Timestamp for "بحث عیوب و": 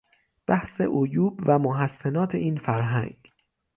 0.47-1.59